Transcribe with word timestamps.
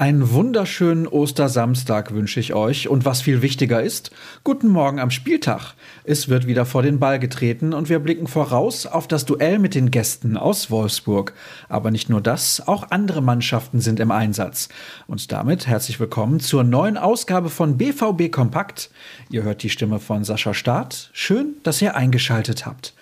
Einen 0.00 0.30
wunderschönen 0.30 1.08
Ostersamstag 1.08 2.14
wünsche 2.14 2.38
ich 2.38 2.54
euch 2.54 2.86
und 2.86 3.04
was 3.04 3.20
viel 3.20 3.42
wichtiger 3.42 3.82
ist, 3.82 4.12
guten 4.44 4.68
Morgen 4.68 5.00
am 5.00 5.10
Spieltag. 5.10 5.74
Es 6.04 6.28
wird 6.28 6.46
wieder 6.46 6.66
vor 6.66 6.84
den 6.84 7.00
Ball 7.00 7.18
getreten 7.18 7.72
und 7.74 7.88
wir 7.88 7.98
blicken 7.98 8.28
voraus 8.28 8.86
auf 8.86 9.08
das 9.08 9.24
Duell 9.24 9.58
mit 9.58 9.74
den 9.74 9.90
Gästen 9.90 10.36
aus 10.36 10.70
Wolfsburg. 10.70 11.34
Aber 11.68 11.90
nicht 11.90 12.10
nur 12.10 12.20
das, 12.20 12.68
auch 12.68 12.92
andere 12.92 13.22
Mannschaften 13.22 13.80
sind 13.80 13.98
im 13.98 14.12
Einsatz. 14.12 14.68
Und 15.08 15.32
damit 15.32 15.66
herzlich 15.66 15.98
willkommen 15.98 16.38
zur 16.38 16.62
neuen 16.62 16.96
Ausgabe 16.96 17.50
von 17.50 17.76
BVB 17.76 18.30
Kompakt. 18.30 18.90
Ihr 19.30 19.42
hört 19.42 19.64
die 19.64 19.70
Stimme 19.70 19.98
von 19.98 20.22
Sascha 20.22 20.54
Staat. 20.54 21.10
Schön, 21.12 21.56
dass 21.64 21.82
ihr 21.82 21.96
eingeschaltet 21.96 22.66
habt. 22.66 22.94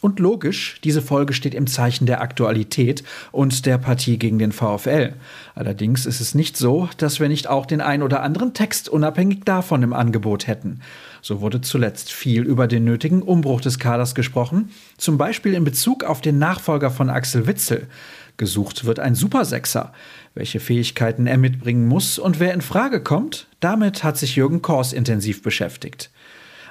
Und 0.00 0.20
logisch, 0.20 0.80
diese 0.84 1.02
Folge 1.02 1.32
steht 1.32 1.54
im 1.54 1.66
Zeichen 1.66 2.06
der 2.06 2.20
Aktualität 2.20 3.02
und 3.32 3.66
der 3.66 3.78
Partie 3.78 4.16
gegen 4.16 4.38
den 4.38 4.52
VfL. 4.52 5.14
Allerdings 5.56 6.06
ist 6.06 6.20
es 6.20 6.36
nicht 6.36 6.56
so, 6.56 6.88
dass 6.98 7.18
wir 7.18 7.28
nicht 7.28 7.48
auch 7.48 7.66
den 7.66 7.80
ein 7.80 8.04
oder 8.04 8.22
anderen 8.22 8.54
Text 8.54 8.88
unabhängig 8.88 9.40
davon 9.44 9.82
im 9.82 9.92
Angebot 9.92 10.46
hätten. 10.46 10.82
So 11.20 11.40
wurde 11.40 11.62
zuletzt 11.62 12.12
viel 12.12 12.44
über 12.44 12.68
den 12.68 12.84
nötigen 12.84 13.22
Umbruch 13.22 13.60
des 13.60 13.80
Kaders 13.80 14.14
gesprochen, 14.14 14.70
zum 14.98 15.18
Beispiel 15.18 15.54
in 15.54 15.64
Bezug 15.64 16.04
auf 16.04 16.20
den 16.20 16.38
Nachfolger 16.38 16.92
von 16.92 17.10
Axel 17.10 17.48
Witzel. 17.48 17.88
Gesucht 18.36 18.84
wird 18.84 19.00
ein 19.00 19.16
Supersechser. 19.16 19.92
Welche 20.34 20.60
Fähigkeiten 20.60 21.26
er 21.26 21.38
mitbringen 21.38 21.88
muss 21.88 22.20
und 22.20 22.38
wer 22.38 22.54
in 22.54 22.60
Frage 22.60 23.02
kommt, 23.02 23.48
damit 23.58 24.04
hat 24.04 24.16
sich 24.16 24.36
Jürgen 24.36 24.62
Kors 24.62 24.92
intensiv 24.92 25.42
beschäftigt. 25.42 26.10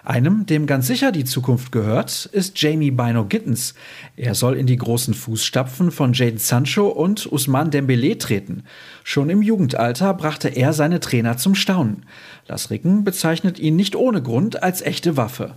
Einem, 0.07 0.45
dem 0.45 0.67
ganz 0.67 0.87
sicher 0.87 1.11
die 1.11 1.25
Zukunft 1.25 1.73
gehört, 1.73 2.29
ist 2.31 2.61
Jamie 2.61 2.91
Bino 2.91 3.25
Gittens. 3.25 3.73
Er 4.15 4.35
soll 4.35 4.55
in 4.55 4.65
die 4.65 4.77
großen 4.77 5.13
Fußstapfen 5.13 5.91
von 5.91 6.13
Jaden 6.13 6.37
Sancho 6.37 6.87
und 6.87 7.29
Usman 7.29 7.71
Dembele 7.71 8.17
treten. 8.17 8.63
Schon 9.03 9.29
im 9.29 9.41
Jugendalter 9.41 10.13
brachte 10.13 10.47
er 10.47 10.71
seine 10.71 11.01
Trainer 11.01 11.35
zum 11.35 11.55
Staunen. 11.55 12.05
Las 12.47 12.69
Ricken 12.69 13.03
bezeichnet 13.03 13.59
ihn 13.59 13.75
nicht 13.75 13.97
ohne 13.97 14.21
Grund 14.21 14.63
als 14.63 14.81
echte 14.81 15.17
Waffe. 15.17 15.55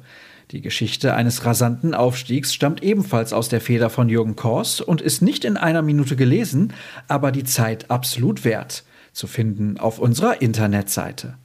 Die 0.50 0.62
Geschichte 0.62 1.14
eines 1.14 1.44
rasanten 1.44 1.94
Aufstiegs 1.94 2.52
stammt 2.52 2.82
ebenfalls 2.82 3.32
aus 3.32 3.48
der 3.50 3.60
Feder 3.60 3.88
von 3.88 4.08
Jürgen 4.08 4.34
Kors 4.34 4.80
und 4.80 5.00
ist 5.00 5.22
nicht 5.22 5.44
in 5.44 5.58
einer 5.58 5.82
Minute 5.82 6.16
gelesen, 6.16 6.72
aber 7.06 7.30
die 7.30 7.44
Zeit 7.44 7.88
absolut 7.88 8.44
wert. 8.44 8.82
Zu 9.12 9.28
finden 9.28 9.78
auf 9.78 10.00
unserer 10.00 10.42
Internetseite. 10.42 11.36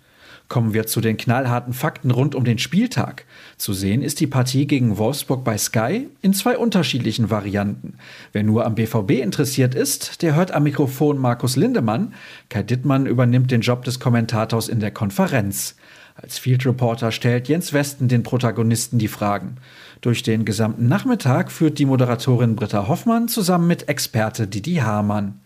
Kommen 0.47 0.73
wir 0.73 0.85
zu 0.85 1.01
den 1.01 1.17
knallharten 1.17 1.73
Fakten 1.73 2.11
rund 2.11 2.35
um 2.35 2.43
den 2.43 2.59
Spieltag. 2.59 3.25
Zu 3.57 3.73
sehen 3.73 4.03
ist 4.03 4.19
die 4.19 4.27
Partie 4.27 4.67
gegen 4.67 4.97
Wolfsburg 4.97 5.43
bei 5.43 5.57
Sky 5.57 6.07
in 6.21 6.33
zwei 6.33 6.57
unterschiedlichen 6.57 7.31
Varianten. 7.31 7.95
Wer 8.31 8.43
nur 8.43 8.65
am 8.65 8.75
BVB 8.75 9.11
interessiert 9.23 9.73
ist, 9.73 10.21
der 10.21 10.35
hört 10.35 10.51
am 10.51 10.63
Mikrofon 10.63 11.17
Markus 11.17 11.55
Lindemann. 11.55 12.13
Kai 12.49 12.61
Dittmann 12.61 13.07
übernimmt 13.07 13.49
den 13.49 13.61
Job 13.61 13.83
des 13.85 13.99
Kommentators 13.99 14.69
in 14.69 14.79
der 14.79 14.91
Konferenz. 14.91 15.75
Als 16.15 16.37
Field 16.37 16.65
Reporter 16.65 17.11
stellt 17.11 17.49
Jens 17.49 17.73
Westen 17.73 18.07
den 18.07 18.23
Protagonisten 18.23 18.99
die 18.99 19.07
Fragen. 19.07 19.57
Durch 20.01 20.21
den 20.21 20.45
gesamten 20.45 20.87
Nachmittag 20.87 21.51
führt 21.51 21.79
die 21.79 21.85
Moderatorin 21.85 22.55
Britta 22.55 22.87
Hoffmann 22.87 23.27
zusammen 23.27 23.67
mit 23.67 23.89
Experte 23.89 24.47
Didi 24.47 24.75
Hamann. 24.75 25.39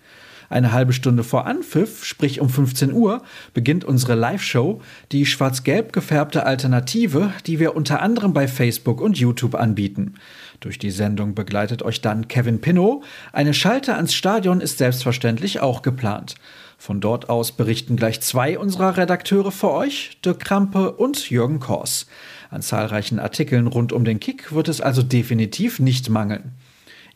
Eine 0.49 0.71
halbe 0.71 0.93
Stunde 0.93 1.23
vor 1.23 1.45
Anpfiff, 1.45 2.03
sprich 2.03 2.41
um 2.41 2.49
15 2.49 2.91
Uhr, 2.91 3.21
beginnt 3.53 3.85
unsere 3.85 4.15
Live-Show, 4.15 4.81
die 5.11 5.25
schwarz-gelb 5.25 5.93
gefärbte 5.93 6.45
Alternative, 6.45 7.31
die 7.45 7.59
wir 7.59 7.75
unter 7.75 8.01
anderem 8.01 8.33
bei 8.33 8.47
Facebook 8.47 8.99
und 8.99 9.19
YouTube 9.19 9.53
anbieten. 9.53 10.15
Durch 10.59 10.79
die 10.79 10.91
Sendung 10.91 11.35
begleitet 11.35 11.83
euch 11.83 12.01
dann 12.01 12.27
Kevin 12.27 12.59
Pinnow. 12.61 13.03
Eine 13.31 13.53
Schalte 13.53 13.95
ans 13.95 14.13
Stadion 14.13 14.59
ist 14.59 14.79
selbstverständlich 14.79 15.59
auch 15.59 15.83
geplant. 15.83 16.35
Von 16.77 17.01
dort 17.01 17.29
aus 17.29 17.51
berichten 17.51 17.97
gleich 17.97 18.21
zwei 18.21 18.57
unserer 18.57 18.97
Redakteure 18.97 19.51
für 19.51 19.71
euch, 19.71 20.17
Dirk 20.23 20.39
Krampe 20.39 20.93
und 20.93 21.29
Jürgen 21.29 21.59
Kors. 21.59 22.07
An 22.49 22.61
zahlreichen 22.61 23.19
Artikeln 23.19 23.67
rund 23.67 23.93
um 23.93 24.05
den 24.05 24.19
Kick 24.19 24.53
wird 24.53 24.69
es 24.69 24.81
also 24.81 25.03
definitiv 25.03 25.79
nicht 25.79 26.09
mangeln. 26.09 26.53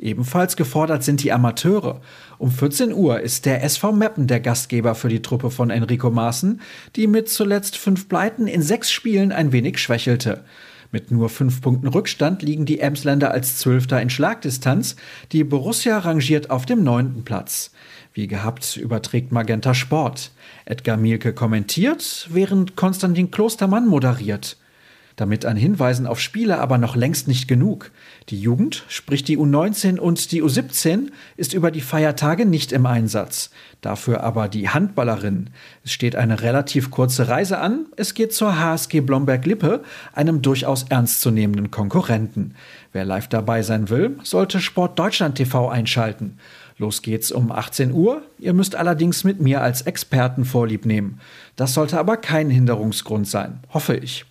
Ebenfalls 0.03 0.57
gefordert 0.57 1.01
sind 1.01 1.23
die 1.23 1.31
Amateure. 1.31 2.01
Um 2.37 2.51
14 2.51 2.91
Uhr 2.91 3.21
ist 3.21 3.45
der 3.45 3.63
SV 3.63 3.93
Meppen 3.93 4.27
der 4.27 4.41
Gastgeber 4.41 4.95
für 4.95 5.07
die 5.07 5.21
Truppe 5.21 5.49
von 5.49 5.69
Enrico 5.69 6.11
Maaßen, 6.11 6.59
die 6.97 7.07
mit 7.07 7.29
zuletzt 7.29 7.77
fünf 7.77 8.09
Pleiten 8.09 8.47
in 8.47 8.61
sechs 8.61 8.91
Spielen 8.91 9.31
ein 9.31 9.53
wenig 9.53 9.77
schwächelte. 9.77 10.43
Mit 10.91 11.09
nur 11.09 11.29
fünf 11.29 11.61
Punkten 11.61 11.87
Rückstand 11.87 12.41
liegen 12.41 12.65
die 12.65 12.81
Emsländer 12.81 13.31
als 13.31 13.57
Zwölfter 13.59 14.01
in 14.01 14.09
Schlagdistanz. 14.09 14.97
Die 15.31 15.45
Borussia 15.45 15.97
rangiert 15.99 16.49
auf 16.49 16.65
dem 16.65 16.83
neunten 16.83 17.23
Platz. 17.23 17.71
Wie 18.11 18.27
gehabt 18.27 18.75
überträgt 18.75 19.31
Magenta 19.31 19.73
Sport. 19.73 20.31
Edgar 20.65 20.97
Mielke 20.97 21.31
kommentiert, 21.33 22.27
während 22.29 22.75
Konstantin 22.75 23.31
Klostermann 23.31 23.87
moderiert. 23.87 24.57
Damit 25.15 25.45
an 25.45 25.55
Hinweisen 25.55 26.07
auf 26.07 26.19
Spiele 26.19 26.59
aber 26.59 26.79
noch 26.79 26.95
längst 26.95 27.27
nicht 27.27 27.47
genug. 27.47 27.91
Die 28.29 28.39
Jugend, 28.39 28.83
sprich 28.87 29.23
die 29.23 29.37
U19 29.37 29.99
und 29.99 30.31
die 30.31 30.41
U17, 30.41 31.11
ist 31.37 31.53
über 31.53 31.69
die 31.69 31.81
Feiertage 31.81 32.47
nicht 32.47 32.71
im 32.71 32.87
Einsatz. 32.87 33.51
Dafür 33.81 34.23
aber 34.23 34.47
die 34.47 34.69
Handballerin. 34.69 35.51
Es 35.83 35.91
steht 35.91 36.15
eine 36.15 36.41
relativ 36.41 36.89
kurze 36.89 37.27
Reise 37.27 37.59
an. 37.59 37.85
Es 37.95 38.15
geht 38.15 38.33
zur 38.33 38.59
HSG 38.59 39.01
Blomberg-Lippe, 39.01 39.83
einem 40.13 40.41
durchaus 40.41 40.83
ernstzunehmenden 40.83 41.69
Konkurrenten. 41.69 42.55
Wer 42.91 43.05
live 43.05 43.27
dabei 43.27 43.61
sein 43.61 43.89
will, 43.89 44.17
sollte 44.23 44.59
Sport 44.61 44.97
Deutschland 44.97 45.35
TV 45.35 45.69
einschalten. 45.69 46.39
Los 46.79 47.03
geht's 47.03 47.31
um 47.31 47.51
18 47.51 47.91
Uhr. 47.91 48.23
Ihr 48.39 48.53
müsst 48.53 48.75
allerdings 48.75 49.23
mit 49.23 49.39
mir 49.39 49.61
als 49.61 49.83
Experten 49.83 50.43
Vorlieb 50.43 50.87
nehmen. 50.87 51.19
Das 51.55 51.75
sollte 51.75 51.99
aber 51.99 52.17
kein 52.17 52.49
Hinderungsgrund 52.49 53.27
sein, 53.27 53.59
hoffe 53.71 53.95
ich. 53.95 54.25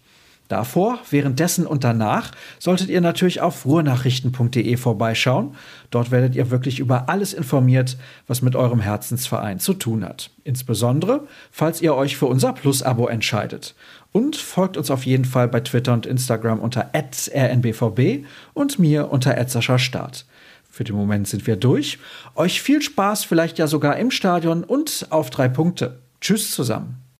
Davor, 0.52 0.98
währenddessen 1.08 1.66
und 1.66 1.82
danach 1.82 2.30
solltet 2.58 2.90
ihr 2.90 3.00
natürlich 3.00 3.40
auf 3.40 3.64
ruhrnachrichten.de 3.64 4.76
vorbeischauen. 4.76 5.54
Dort 5.90 6.10
werdet 6.10 6.34
ihr 6.34 6.50
wirklich 6.50 6.78
über 6.78 7.08
alles 7.08 7.32
informiert, 7.32 7.96
was 8.26 8.42
mit 8.42 8.54
eurem 8.54 8.80
Herzensverein 8.80 9.60
zu 9.60 9.72
tun 9.72 10.04
hat. 10.04 10.28
Insbesondere, 10.44 11.26
falls 11.50 11.80
ihr 11.80 11.94
euch 11.94 12.18
für 12.18 12.26
unser 12.26 12.52
Plus-Abo 12.52 13.06
entscheidet. 13.06 13.74
Und 14.12 14.36
folgt 14.36 14.76
uns 14.76 14.90
auf 14.90 15.06
jeden 15.06 15.24
Fall 15.24 15.48
bei 15.48 15.60
Twitter 15.60 15.94
und 15.94 16.04
Instagram 16.04 16.60
unter 16.60 16.90
rnbvb 16.94 18.26
und 18.52 18.78
mir 18.78 19.10
unter 19.10 19.34
Start. 19.78 20.26
Für 20.70 20.84
den 20.84 20.96
Moment 20.96 21.28
sind 21.28 21.46
wir 21.46 21.56
durch. 21.56 21.98
Euch 22.34 22.60
viel 22.60 22.82
Spaß, 22.82 23.24
vielleicht 23.24 23.56
ja 23.56 23.66
sogar 23.66 23.96
im 23.96 24.10
Stadion 24.10 24.64
und 24.64 25.06
auf 25.08 25.30
drei 25.30 25.48
Punkte. 25.48 26.00
Tschüss 26.20 26.50
zusammen. 26.50 27.02